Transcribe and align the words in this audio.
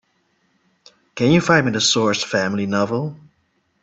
Can 1.13 1.29
you 1.31 1.41
find 1.41 1.67
me 1.67 1.73
The 1.73 1.79
Source 1.79 2.23
Family 2.23 2.65
novel? 2.65 3.15